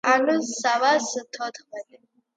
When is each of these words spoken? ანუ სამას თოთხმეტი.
ანუ 0.11 0.37
სამას 0.51 1.11
თოთხმეტი. 1.37 2.03